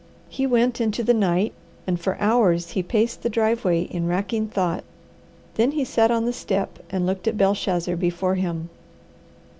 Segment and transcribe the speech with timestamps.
[0.29, 1.53] He went into the night,
[1.85, 4.83] and for hours he paced the driveway in racking thought.
[5.57, 8.71] Then he sat on the step and looked at Belshazzar before him.